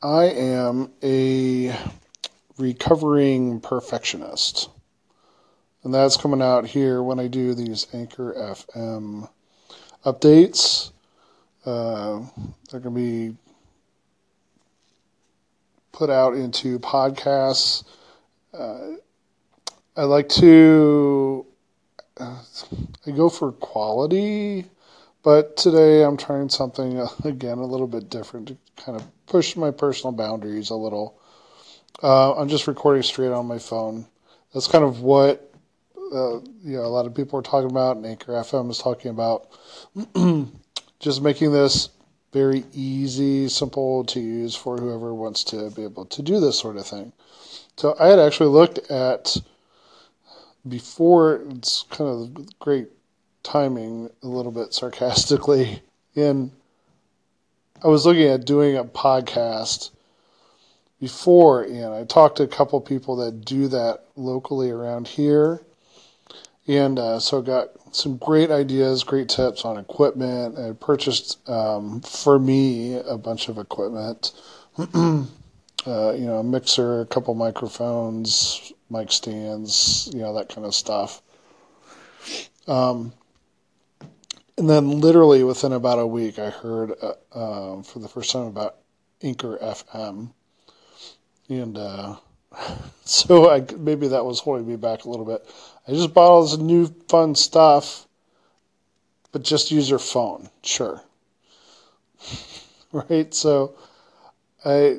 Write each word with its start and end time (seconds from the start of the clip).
I 0.00 0.26
am 0.26 0.92
a 1.02 1.76
recovering 2.56 3.60
perfectionist. 3.60 4.70
And 5.82 5.92
that's 5.92 6.16
coming 6.16 6.40
out 6.40 6.66
here 6.66 7.02
when 7.02 7.18
I 7.18 7.26
do 7.26 7.52
these 7.52 7.88
Anchor 7.92 8.32
FM 8.34 9.28
updates. 10.04 10.92
Uh, 11.66 12.20
they're 12.70 12.78
going 12.78 12.94
to 12.94 13.00
be 13.00 13.36
put 15.90 16.10
out 16.10 16.34
into 16.34 16.78
podcasts. 16.78 17.82
Uh, 18.56 18.92
I 19.96 20.02
like 20.04 20.28
to, 20.28 21.44
uh, 22.18 22.40
I 23.04 23.10
go 23.10 23.28
for 23.28 23.50
quality, 23.50 24.66
but 25.22 25.56
today 25.56 26.04
I'm 26.04 26.16
trying 26.16 26.48
something, 26.48 26.98
uh, 26.98 27.08
again, 27.24 27.58
a 27.58 27.66
little 27.66 27.86
bit 27.86 28.10
different 28.10 28.48
to 28.48 28.56
kind 28.76 29.00
of 29.00 29.06
push 29.26 29.56
my 29.56 29.70
personal 29.70 30.12
boundaries 30.12 30.70
a 30.70 30.74
little. 30.76 31.18
Uh, 32.02 32.34
I'm 32.34 32.48
just 32.48 32.66
recording 32.66 33.02
straight 33.02 33.32
on 33.32 33.46
my 33.46 33.58
phone. 33.58 34.06
That's 34.54 34.68
kind 34.68 34.84
of 34.84 35.02
what 35.02 35.52
uh, 36.12 36.38
you 36.62 36.76
know 36.76 36.84
a 36.84 36.88
lot 36.88 37.06
of 37.06 37.14
people 37.14 37.38
are 37.38 37.42
talking 37.42 37.70
about, 37.70 37.96
and 37.96 38.06
Anchor 38.06 38.32
FM 38.32 38.70
is 38.70 38.78
talking 38.78 39.10
about. 39.10 39.48
just 41.00 41.22
making 41.22 41.52
this 41.52 41.90
very 42.32 42.64
easy, 42.72 43.48
simple 43.48 44.04
to 44.04 44.20
use 44.20 44.54
for 44.54 44.76
whoever 44.76 45.14
wants 45.14 45.44
to 45.44 45.70
be 45.70 45.82
able 45.82 46.04
to 46.06 46.22
do 46.22 46.40
this 46.40 46.58
sort 46.58 46.76
of 46.76 46.86
thing. 46.86 47.12
So 47.76 47.96
I 47.98 48.08
had 48.08 48.18
actually 48.18 48.50
looked 48.50 48.90
at 48.90 49.36
before. 50.68 51.42
It's 51.50 51.84
kind 51.90 52.10
of 52.10 52.58
great 52.58 52.88
timing, 53.48 54.10
a 54.22 54.28
little 54.28 54.52
bit 54.52 54.74
sarcastically. 54.74 55.82
In 56.14 56.52
I 57.82 57.88
was 57.88 58.04
looking 58.04 58.24
at 58.24 58.44
doing 58.44 58.76
a 58.76 58.84
podcast 58.84 59.90
before, 61.00 61.62
and 61.62 61.94
I 61.94 62.04
talked 62.04 62.36
to 62.38 62.42
a 62.42 62.48
couple 62.48 62.80
people 62.80 63.16
that 63.16 63.44
do 63.44 63.68
that 63.68 64.04
locally 64.16 64.70
around 64.70 65.08
here, 65.08 65.62
and 66.66 66.98
uh, 66.98 67.20
so 67.20 67.40
got 67.40 67.68
some 67.92 68.18
great 68.18 68.50
ideas, 68.50 69.02
great 69.04 69.30
tips 69.30 69.64
on 69.64 69.78
equipment. 69.78 70.58
I 70.58 70.72
purchased 70.72 71.48
um, 71.48 72.00
for 72.02 72.38
me 72.38 72.96
a 72.96 73.16
bunch 73.16 73.48
of 73.48 73.56
equipment, 73.56 74.32
uh, 74.78 75.24
you 75.86 76.26
know, 76.26 76.38
a 76.40 76.44
mixer, 76.44 77.00
a 77.00 77.06
couple 77.06 77.34
microphones, 77.34 78.72
mic 78.90 79.10
stands, 79.10 80.10
you 80.12 80.20
know, 80.20 80.34
that 80.34 80.50
kind 80.50 80.66
of 80.66 80.74
stuff. 80.74 81.22
Um, 82.66 83.14
and 84.58 84.68
then, 84.68 85.00
literally 85.00 85.44
within 85.44 85.72
about 85.72 86.00
a 86.00 86.06
week, 86.06 86.38
I 86.38 86.50
heard 86.50 86.92
uh, 87.00 87.14
uh, 87.32 87.82
for 87.82 88.00
the 88.00 88.08
first 88.08 88.32
time 88.32 88.46
about 88.46 88.76
Anchor 89.22 89.56
FM, 89.58 90.32
and 91.48 91.78
uh, 91.78 92.16
so 93.04 93.50
I 93.50 93.64
maybe 93.78 94.08
that 94.08 94.24
was 94.24 94.40
holding 94.40 94.66
me 94.66 94.76
back 94.76 95.04
a 95.04 95.10
little 95.10 95.24
bit. 95.24 95.48
I 95.86 95.92
just 95.92 96.12
bought 96.12 96.30
all 96.30 96.42
this 96.42 96.58
new 96.58 96.86
fun 97.08 97.36
stuff, 97.36 98.08
but 99.30 99.42
just 99.42 99.70
use 99.70 99.88
your 99.88 100.00
phone, 100.00 100.50
sure. 100.62 101.02
right? 102.92 103.32
So 103.32 103.76
I 104.64 104.98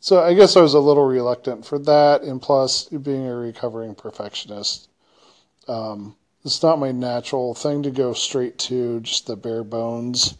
so 0.00 0.22
I 0.22 0.34
guess 0.34 0.56
I 0.56 0.60
was 0.60 0.74
a 0.74 0.80
little 0.80 1.06
reluctant 1.06 1.64
for 1.64 1.78
that, 1.80 2.22
and 2.22 2.40
plus 2.40 2.84
being 2.84 3.26
a 3.26 3.34
recovering 3.34 3.94
perfectionist, 3.94 4.88
um, 5.66 6.16
it's 6.44 6.62
not 6.62 6.78
my 6.78 6.92
natural 6.92 7.54
thing 7.54 7.82
to 7.82 7.90
go 7.90 8.12
straight 8.12 8.58
to 8.58 9.00
just 9.00 9.26
the 9.26 9.36
bare 9.36 9.64
bones, 9.64 10.36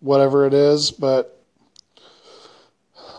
whatever 0.00 0.46
it 0.46 0.54
is. 0.54 0.90
But 0.90 1.34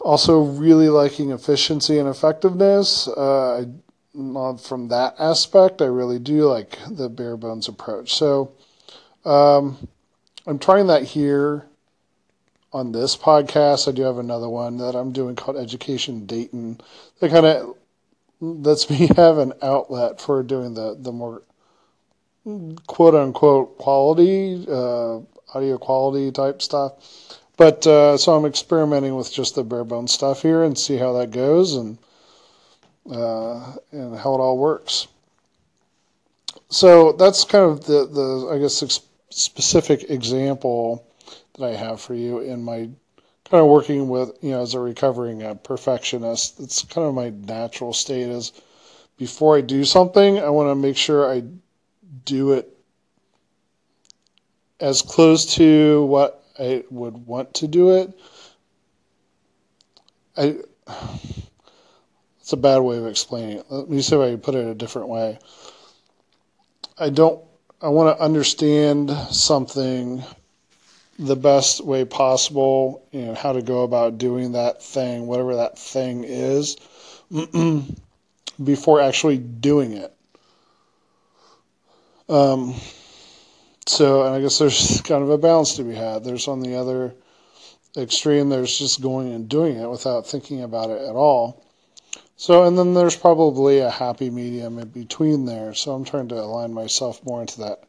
also 0.02 0.42
really 0.42 0.88
liking 0.88 1.32
efficiency 1.32 1.98
and 1.98 2.08
effectiveness. 2.08 3.08
Uh, 3.08 3.66
from 4.14 4.88
that 4.88 5.16
aspect, 5.20 5.82
I 5.82 5.86
really 5.86 6.20
do 6.20 6.46
like 6.46 6.78
the 6.90 7.10
bare 7.10 7.36
bones 7.36 7.68
approach. 7.68 8.14
So 8.14 8.52
um, 9.26 9.90
I'm 10.48 10.60
trying 10.60 10.88
that 10.88 11.04
here 11.04 11.66
on 12.72 12.92
this 12.92 13.18
podcast. 13.18 13.88
I 13.88 13.92
do 13.92 14.04
have 14.04 14.18
another 14.18 14.48
one 14.48 14.78
that 14.78 14.96
I'm 14.96 15.12
doing 15.12 15.36
called 15.36 15.58
Education 15.58 16.26
Dayton. 16.26 16.80
That 17.20 17.32
kind 17.32 17.46
of 17.46 17.76
lets 18.40 18.90
me 18.90 19.08
have 19.16 19.38
an 19.38 19.54
outlet 19.62 20.22
for 20.22 20.44
doing 20.44 20.76
the 20.76 20.96
the 21.00 21.12
more 21.12 21.42
quote 22.88 23.16
unquote 23.16 23.78
quality 23.78 24.66
uh, 24.70 25.20
audio 25.54 25.78
quality 25.78 26.32
type 26.32 26.62
stuff. 26.62 26.94
But 27.58 27.88
uh, 27.88 28.18
so 28.18 28.34
I'm 28.34 28.46
experimenting 28.46 29.16
with 29.16 29.32
just 29.32 29.56
the 29.56 29.64
bare 29.64 29.84
bones 29.84 30.12
stuff 30.12 30.42
here 30.42 30.64
and 30.64 30.78
see 30.78 30.98
how 30.98 31.14
that 31.14 31.32
goes 31.32 31.76
and 31.76 31.98
uh, 33.10 33.74
and 33.92 34.18
how 34.18 34.36
it 34.36 34.40
all 34.40 34.58
works. 34.58 35.08
So 36.70 37.14
that's 37.14 37.46
kind 37.46 37.66
of 37.66 37.86
the 37.86 38.06
the 38.06 38.50
I 38.54 38.60
guess 38.60 38.84
specific 39.30 40.10
example 40.10 41.08
that 41.58 41.66
I 41.66 41.76
have 41.76 42.02
for 42.02 42.14
you 42.14 42.40
in 42.40 42.64
my 42.64 42.90
kind 43.50 43.62
of 43.62 43.68
working 43.68 44.10
with 44.10 44.32
you 44.42 44.52
know 44.52 44.62
as 44.62 44.74
a 44.74 44.80
recovering 44.80 45.42
uh, 45.42 45.54
perfectionist. 45.56 46.60
It's 46.60 46.84
kind 46.84 47.08
of 47.08 47.14
my 47.14 47.30
natural 47.30 47.94
state 47.94 48.28
is 48.28 48.52
before 49.18 49.58
I 49.58 49.62
do 49.62 49.86
something, 49.86 50.40
I 50.40 50.50
want 50.50 50.70
to 50.70 50.76
make 50.76 50.98
sure 50.98 51.32
I 51.32 51.44
do 52.26 52.54
it 52.54 52.76
as 54.80 55.02
close 55.02 55.56
to 55.56 56.04
what 56.06 56.44
I 56.60 56.84
would 56.90 57.26
want 57.26 57.54
to 57.56 57.68
do 57.68 57.96
it. 57.98 58.14
I 60.38 60.58
it's 62.40 62.54
a 62.54 62.58
bad 62.58 62.80
way 62.80 62.98
of 62.98 63.08
explaining 63.08 63.60
it. 63.60 63.66
Let 63.70 63.90
me 63.90 64.02
see 64.02 64.16
if 64.16 64.22
I 64.22 64.30
can 64.32 64.40
put 64.40 64.56
it 64.56 64.68
a 64.68 64.76
different 64.76 65.08
way. 65.08 65.40
I 66.98 67.10
don't 67.10 67.44
I 67.82 67.90
want 67.90 68.18
to 68.18 68.24
understand 68.24 69.12
something 69.32 70.24
the 71.18 71.36
best 71.36 71.84
way 71.84 72.04
possible, 72.06 73.08
know, 73.26 73.36
how 73.36 73.54
to 73.54 73.62
go 73.62 73.84
about 73.84 74.18
doing 74.18 74.54
that 74.54 74.84
thing, 74.84 75.28
whatever 75.28 75.56
that 75.56 75.80
thing 75.80 76.24
is, 76.26 76.78
before 78.64 79.02
actually 79.02 79.38
doing 79.38 79.94
it. 79.94 80.14
Um, 82.28 82.76
so, 83.88 84.26
and 84.26 84.36
I 84.36 84.42
guess 84.42 84.58
there's 84.58 85.02
kind 85.06 85.24
of 85.24 85.30
a 85.30 85.38
balance 85.38 85.76
to 85.76 85.84
be 85.84 85.96
had. 85.96 86.24
There's 86.24 86.48
on 86.48 86.62
the 86.62 86.76
other 86.76 87.14
extreme, 87.98 88.50
there's 88.50 88.78
just 88.78 89.02
going 89.02 89.34
and 89.34 89.48
doing 89.48 89.78
it 89.78 89.90
without 89.90 90.28
thinking 90.28 90.64
about 90.64 90.90
it 90.90 91.02
at 91.02 91.16
all. 91.16 91.64
So, 92.38 92.64
and 92.64 92.78
then 92.78 92.94
there's 92.94 93.16
probably 93.16 93.80
a 93.80 93.90
happy 93.90 94.30
medium 94.30 94.78
in 94.80 94.90
between 94.90 95.46
there. 95.46 95.74
So 95.74 95.94
I'm 95.94 96.04
trying 96.04 96.28
to 96.30 96.36
align 96.36 96.74
myself 96.74 97.24
more 97.24 97.42
into 97.42 97.62
that 97.62 97.84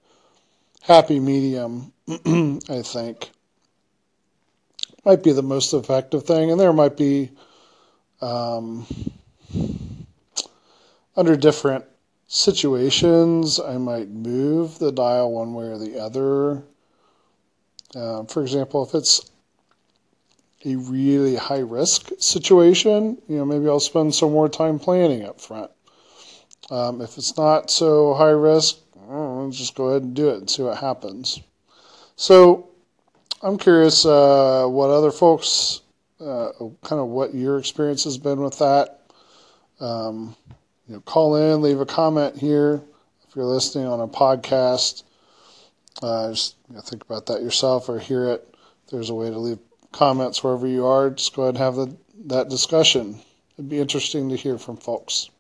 happy 0.83 1.19
medium, 1.19 1.93
I 2.09 2.83
think. 2.83 3.31
Might 5.05 5.23
be 5.23 5.33
the 5.33 5.43
most 5.43 5.73
effective 5.73 6.25
thing. 6.25 6.51
And 6.51 6.61
there 6.61 6.73
might 6.73 6.97
be, 6.97 7.31
um, 8.21 8.87
under 11.17 11.37
different 11.37 11.85
situations, 12.27 13.61
I 13.61 13.79
might 13.79 14.09
move 14.09 14.79
the 14.79 14.93
dial 14.93 15.33
one 15.33 15.55
way 15.55 15.67
or 15.67 15.79
the 15.79 15.99
other. 15.99 16.63
Uh, 17.95 18.25
for 18.25 18.43
example, 18.43 18.85
if 18.85 18.95
it's 18.95 19.31
a 20.65 20.75
really 20.77 21.37
high 21.37 21.61
risk 21.61 22.11
situation, 22.19 23.21
you 23.29 23.37
know, 23.37 23.45
maybe 23.45 23.69
I'll 23.69 23.81
spend 23.81 24.15
some 24.15 24.33
more 24.33 24.49
time 24.49 24.79
planning 24.79 25.25
up 25.25 25.41
front. 25.41 25.71
Um, 26.71 27.01
if 27.01 27.17
it's 27.17 27.37
not 27.37 27.71
so 27.71 28.15
high 28.15 28.31
risk, 28.31 28.79
I'll 29.09 29.51
just 29.51 29.77
go 29.77 29.89
ahead 29.89 30.03
and 30.03 30.15
do 30.15 30.31
it 30.31 30.39
and 30.39 30.51
see 30.51 30.63
what 30.63 30.79
happens. 30.79 31.41
So 32.17 32.71
I'm 33.43 33.59
curious 33.59 34.05
uh, 34.05 34.67
what 34.67 34.91
other 34.91 35.13
folks, 35.13 35.83
uh, 36.21 36.51
kind 36.83 37.01
of 37.01 37.09
what 37.09 37.34
your 37.34 37.59
experience 37.59 38.03
has 38.05 38.19
been 38.19 38.41
with 38.41 38.59
that. 38.59 39.03
Um, 39.79 40.34
you 40.88 40.94
know, 40.94 41.00
call 41.00 41.36
in, 41.36 41.62
leave 41.62 41.80
a 41.80 41.86
comment 41.86 42.36
here 42.36 42.83
if 43.28 43.36
you're 43.36 43.44
listening 43.44 43.86
on 43.86 44.00
a 44.00 44.09
podcast. 44.09 45.03
Uh, 46.03 46.30
just 46.30 46.56
you 46.68 46.77
know, 46.77 46.83
think 46.83 47.03
about 47.03 47.27
that 47.27 47.42
yourself 47.42 47.88
or 47.88 47.98
hear 47.98 48.30
it. 48.30 48.54
There's 48.91 49.10
a 49.10 49.15
way 49.15 49.30
to 49.30 49.38
leave 49.38 49.59
comments 49.92 50.44
wherever 50.44 50.66
you 50.66 50.86
are. 50.86 51.10
Just 51.10 51.34
go 51.34 51.42
ahead 51.42 51.54
and 51.54 51.59
have 51.59 51.74
the, 51.74 51.97
that 52.27 52.48
discussion. 52.48 53.21
It'd 53.56 53.68
be 53.68 53.78
interesting 53.78 54.28
to 54.28 54.36
hear 54.36 54.59
from 54.59 54.77
folks. 54.77 55.30